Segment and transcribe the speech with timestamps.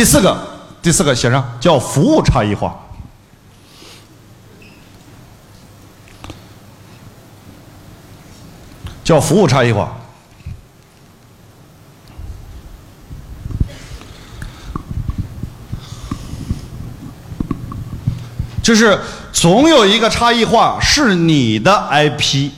[0.00, 0.34] 第四个，
[0.80, 2.74] 第四个写上叫服务差异化。
[9.04, 9.92] 叫服务差异化。
[18.62, 18.98] 就是
[19.30, 22.50] 总有一个差异化是你的 IP，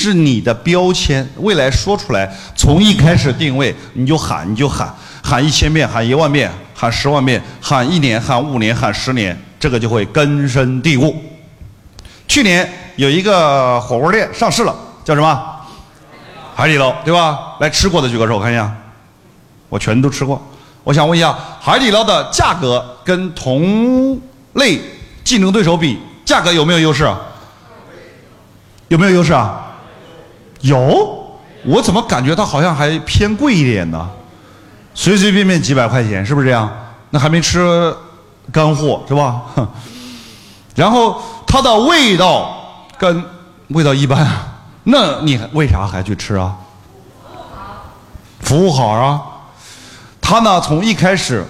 [0.00, 4.92] 是你的标签，未来说出来，从一开始定位你就喊，你就喊，
[5.22, 11.14] 喊一千遍，喊一万遍，喊十万遍，喊一年，喊五年，喊十年，这个就会根深蒂固。
[12.26, 15.56] 去年有一个火锅店上市了，叫什么？
[16.54, 17.56] 海底捞，对吧？
[17.60, 18.74] 来吃过的举个手，我看一下，
[19.68, 20.40] 我全都吃过。
[20.82, 24.18] 我想问一下，海底捞的价格跟同
[24.54, 24.80] 类。
[25.22, 27.08] 竞争对手比价格有没有优势？
[28.88, 29.69] 有没有优势啊？
[30.60, 34.08] 有，我怎么感觉它好像还偏贵一点呢？
[34.94, 36.70] 随随便便几百块钱，是不是这样？
[37.10, 37.94] 那还没吃
[38.52, 39.42] 干货是吧？
[40.74, 42.56] 然后它的味道
[42.98, 43.24] 跟
[43.68, 44.26] 味道一般，
[44.84, 46.56] 那你为啥还去吃啊？
[48.40, 49.22] 服务好啊！
[50.20, 51.44] 他呢，从一开始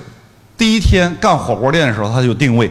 [0.58, 2.70] 第一天干火锅店的时候，他就定位。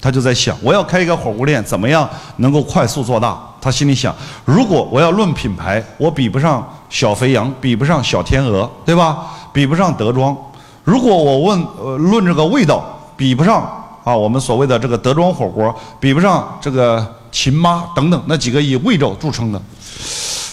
[0.00, 3.40] 他就在想，我要开一个火锅店，怎么样能够快速做大？
[3.62, 4.12] 他心里想，
[4.44, 9.18] 如果我要论品牌，我比不上小肥羊，比不上小天鹅，对吧？
[9.52, 10.36] 比不上德庄。
[10.82, 12.84] 如果我问，呃，论这个味道，
[13.16, 13.62] 比不上
[14.02, 19.62] 啊，我们所谓的这个德庄火锅，比不上这个秦妈等等那几个以味道著称的。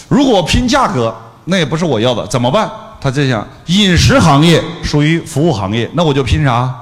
[0.08, 1.12] 如果拼价格，
[1.46, 2.70] 那也不是我要的，怎么办？
[3.00, 6.72] 他在想，饮食行业属于服务行业，那我就拼啥？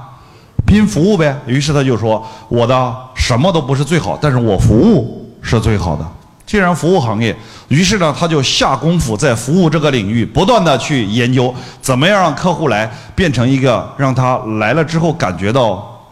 [0.67, 6.05] 拼服务呗，于是他就说：“我的什么都不是最好，但是我服务是最好的。
[6.49, 7.35] 既然服务行业，
[7.67, 16.11] 于是呢，他就下功夫在服务这个领域，不断的去研究怎么样让客户来变成一个让他来了之后感觉到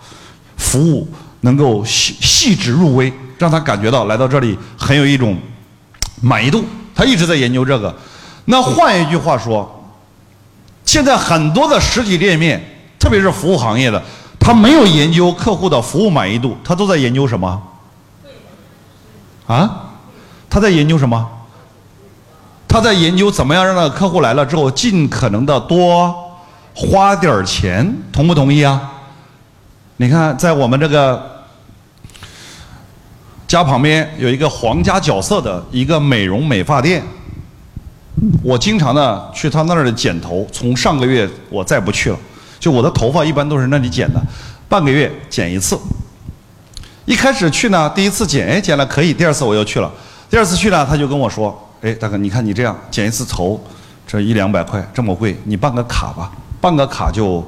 [0.55, 5.35] 服务能够细细致入微，让他感觉到来到这里很有一种
[6.21, 6.63] 满意度。
[6.93, 7.91] 他一直在研究这个。
[8.45, 9.89] 那换一句话说，
[10.85, 12.63] 现在很多的实体店面，
[12.99, 13.99] 特别是服务行业的。
[14.39, 17.59] 他没有研究客户的服务满意度，他都在研究什么？
[19.47, 19.85] 啊？
[20.57, 21.23] 他在研究什么？
[22.67, 26.11] 他在研究怎么样让那个客户来了之后尽可能的多
[26.73, 28.91] 花点钱，同不同意啊？
[29.97, 31.43] 你看，在我们这个
[33.47, 37.03] 家旁边有一个皇家角色的一个美容美发店，
[38.41, 42.17] 我经常呢去他那儿剪头，从上个月我再不去了。
[42.59, 44.19] 就我的头发一般都是那里剪的，
[44.67, 45.77] 半个月剪一次。
[47.05, 49.13] 一开始去呢，第一次剪，哎，剪了可以。
[49.13, 49.89] 第二次我又去了，
[50.29, 53.59] 第二次去呢，他就跟我说：“哎，大哥，你看你这样剪一次头，
[54.05, 57.45] 这一两百块这么贵，你办个卡吧，办个卡就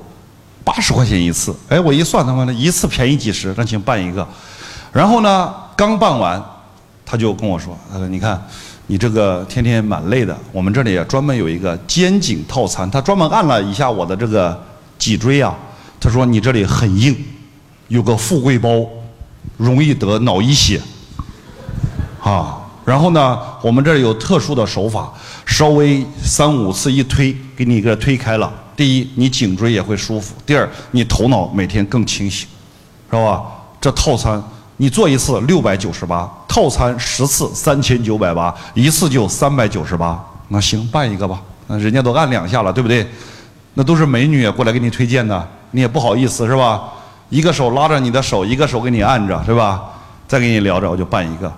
[0.63, 4.27] 八十块钱一次。”哎，我一算，他妈的一次便宜几十，那行办一个。
[4.91, 6.43] 然后呢，刚办完，
[7.05, 8.41] 他就跟我说：“他说你看，
[8.87, 14.57] 你这个天天蛮累的，我们这里专门有一个肩颈套餐。”他专门按了一下我的这个。
[14.99, 15.55] 脊椎啊，
[15.97, 17.15] 他说你这里很硬，
[17.87, 18.85] 有个富贵包，
[19.55, 20.81] 容易得脑溢血，
[22.21, 25.13] 啊，然后呢，我们这儿有特殊的手法，
[25.45, 28.51] 稍微三五次一推，给你一个推开了。
[28.75, 32.47] 第一，你颈椎也会舒服；第二，你头脑每天更清醒，
[33.07, 33.43] 知道吧？
[33.79, 34.41] 这套餐
[34.77, 40.19] 你做一次六百九十八，套餐十次三千九百八，一次就三百九十八。
[40.47, 41.39] 那行，办一个吧。
[41.67, 43.07] 那人家都按两下了，对不对？
[43.75, 46.85] 那都是美女过来给你推荐的，你也不好意思是吧？
[47.29, 49.79] 一个手拉着你的手，一个手给你按着是吧？
[50.27, 51.53] 再跟你聊着，我就办一个，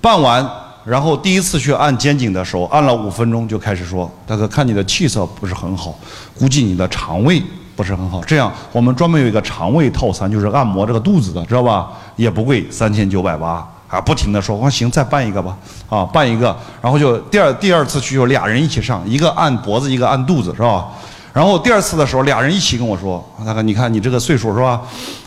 [0.00, 0.48] 办完，
[0.86, 5.92] 然后第一次去按肩颈的时候，按了五分钟就开始说：“大哥，看你的气色不是很好，
[6.38, 7.42] 估计你的肠胃
[7.74, 8.22] 不是很好。
[8.22, 11.88] 这样，我们专门有一个肠胃套餐，就是按摩这个肚子的，知道吧？
[12.14, 13.66] 也不贵，三千九百八。
[13.88, 15.56] 啊，不停的说，我说行，再办一个吧，
[15.88, 20.86] 啊，办一个，然后就第二第二次去就俩人一起上，一个按脖子，一个按肚子，是吧？”
[21.32, 24.80] 然后第二次的时候，俩人一起跟我说：“大哥，你看你这个岁数是吧？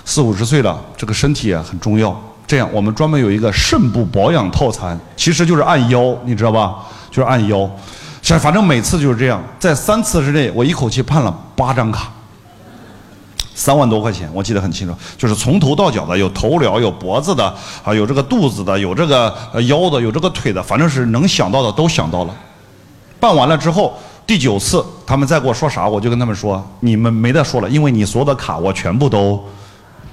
[0.04, 2.18] 四五十岁了，这个身体啊很重要。
[2.50, 6.78] 这样，我们专门有一个肾部保养套餐，其实就是按腰，你知道吧？
[7.12, 7.69] 就是按腰。
[8.40, 12.10] 反正每次就是这样，在三次之内，我一口气办了八张卡，
[13.54, 14.96] 三万多块钱，我记得很清楚。
[15.16, 17.54] 就是从头到脚的，有头疗，有脖子的，
[17.84, 19.31] 啊，有这个肚子的，有这个
[19.68, 22.34] 腰的，有这个腿的，反正是能想到的都想到了。
[23.19, 23.94] 办完了之后。”
[24.30, 29.44] 第九次，他们再给我说啥，我就跟他们说：“你们没得说了，因为你所有的卡我全部都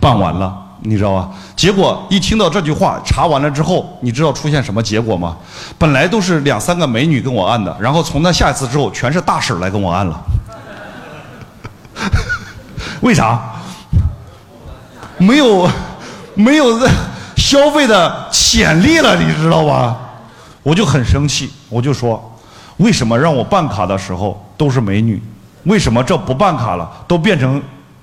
[0.00, 0.56] 办完了，
[0.88, 5.36] 你知道吧？”结果一听到这句话，查完了之后，你知道出现什么结果吗？
[5.78, 10.20] 本来都是两三个美女跟我按的，然后从那下一次之后，全是大婶来跟我按了。
[13.00, 13.40] 为啥？
[15.18, 15.68] 没有
[16.34, 16.78] 没有
[17.36, 19.96] 消费的潜力了，你知道吧？
[20.62, 22.38] 我就很生气，我就说，
[22.78, 25.22] 为什么让我办卡的时候都是美女，
[25.64, 27.62] 为什么这不办卡了都变成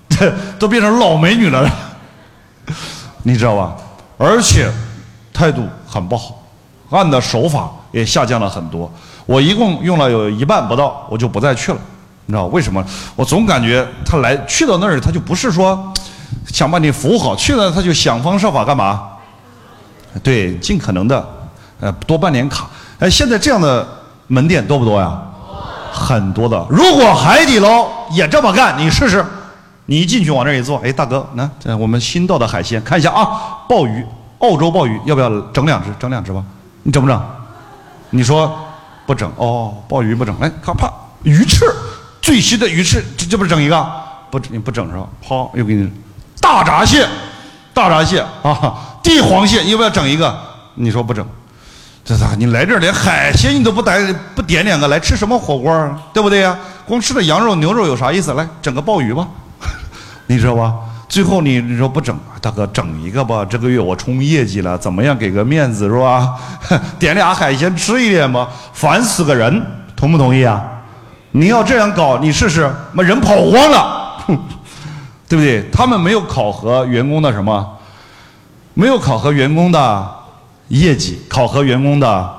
[0.57, 1.69] 都变成老美女了？
[3.23, 3.75] 你知道吧？
[4.17, 4.71] 而且
[5.33, 6.35] 态度很不好，
[6.91, 8.89] 按的手法也下降了很多。
[9.25, 11.77] 我一共用了有一半不到，我就不再去了。
[12.25, 12.85] 你知道为什么？
[13.15, 15.91] 我总感觉他来去到那儿，他就不是说
[16.47, 19.01] 想把你服务好，去了他就想方设法干嘛？
[20.21, 21.27] 对，尽可能的
[21.79, 22.67] 呃多办点卡。
[22.99, 23.85] 哎，现在这样的
[24.27, 25.19] 门店多不多呀？
[25.91, 26.65] 很多的。
[26.69, 29.25] 如果海底捞也这么干，你试试。
[29.85, 34.05] 你一进去往那儿一坐，哎，大哥，那这我们新到的海鲜，看一下啊，鲍鱼，
[34.39, 35.89] 澳洲鲍鱼，要不要整两只？
[35.99, 36.43] 整两只吧，
[36.83, 37.21] 你整不整？
[38.11, 38.57] 你说
[39.05, 40.89] 不整哦，鲍鱼不整，来，看啪，
[41.23, 41.65] 鱼翅，
[42.21, 43.85] 最新的鱼翅，这这不是整一个？
[44.31, 45.05] 不，你不整是吧？
[45.21, 45.91] 啪，又给你
[46.39, 47.05] 大闸蟹，
[47.73, 50.33] 大闸蟹啊，帝皇蟹，要不要整一个？
[50.75, 51.27] 你说不整，
[52.05, 52.35] 这咋？
[52.35, 54.01] 你来这儿连海鲜你都不带
[54.33, 56.01] 不点两个来吃什么火锅啊？
[56.13, 56.57] 对不对呀？
[56.85, 58.33] 光吃了羊肉牛肉有啥意思？
[58.33, 59.27] 来整个鲍鱼吧。
[60.33, 60.73] 你知道吧？
[61.07, 63.45] 最后你你说不整，大哥整一个吧。
[63.45, 65.15] 这个月我冲业绩了，怎么样？
[65.15, 66.35] 给个面子是吧？
[66.97, 68.47] 点俩海鲜吃一点吧。
[68.73, 69.63] 烦死个人，
[69.95, 70.63] 同不同意啊？
[71.31, 74.17] 你要这样搞，你试试，妈人跑光了，
[75.29, 75.69] 对不对？
[75.71, 77.77] 他们没有考核员工的什么？
[78.73, 80.11] 没有考核员工的
[80.69, 82.33] 业绩，考核员工的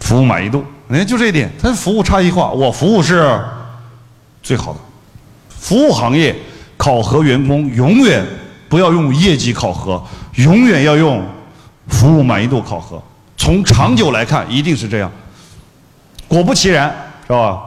[0.00, 0.64] 服务满意度。
[0.88, 3.40] 哎，就这一点，他服务差异化，我服务是
[4.42, 4.80] 最好的，
[5.48, 6.34] 服务行业。
[6.80, 8.26] 考核员工永远
[8.66, 10.02] 不要用业绩考核，
[10.36, 11.22] 永远要用
[11.88, 12.98] 服务满意度考核。
[13.36, 15.12] 从长久来看，一定是这样。
[16.26, 16.88] 果不其然，
[17.26, 17.60] 是吧？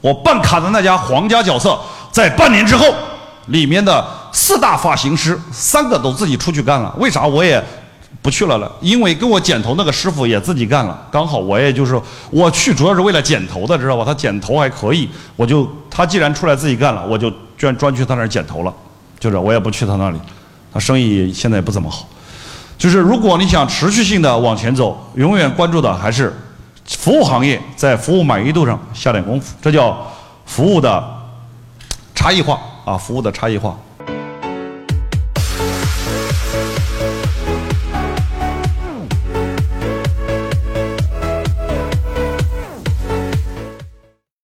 [0.00, 1.78] 我办卡的那家皇家角色，
[2.10, 2.86] 在半年之后，
[3.48, 6.94] 里面的四大发型师三个都自己出去干了。
[6.96, 7.62] 为啥我也
[8.22, 8.72] 不去了了？
[8.80, 11.06] 因为给我剪头那个师傅也自己干了。
[11.10, 12.00] 刚好我也就是
[12.30, 14.02] 我去，主要是为了剪头的，知道吧？
[14.02, 15.06] 他剪头还可以，
[15.36, 17.30] 我就他既然出来自己干了，我就。
[17.56, 18.74] 居然专去他那儿剪头了，
[19.18, 20.18] 就是我也不去他那里，
[20.72, 22.06] 他生意现在也不怎么好。
[22.76, 26.32] 就是如果你想持续性的往前走，永远关注的还是
[26.86, 30.06] 服务行业在服务满意度上下点功夫，这叫
[30.44, 31.02] 服务的
[32.14, 33.76] 差异化啊，服务的差异化。